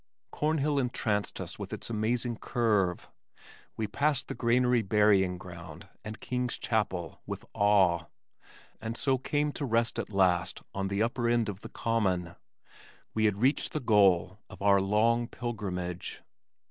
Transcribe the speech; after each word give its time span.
Cornhill 0.31 0.79
entranced 0.79 1.39
us 1.39 1.59
with 1.59 1.71
its 1.71 1.87
amazing 1.87 2.37
curve. 2.37 3.07
We 3.77 3.85
passed 3.85 4.29
the 4.29 4.33
Granary 4.33 4.81
Burying 4.81 5.37
Ground 5.37 5.89
and 6.03 6.19
King's 6.19 6.57
Chapel 6.57 7.21
with 7.27 7.45
awe, 7.53 8.05
and 8.81 8.97
so 8.97 9.19
came 9.19 9.51
to 9.51 9.63
rest 9.63 9.99
at 9.99 10.09
last 10.09 10.63
on 10.73 10.87
the 10.87 11.03
upper 11.03 11.29
end 11.29 11.49
of 11.49 11.61
the 11.61 11.69
Common! 11.69 12.35
We 13.13 13.25
had 13.25 13.37
reached 13.41 13.73
the 13.73 13.79
goal 13.79 14.39
of 14.49 14.59
our 14.63 14.81
long 14.81 15.27
pilgrimage. 15.27 16.23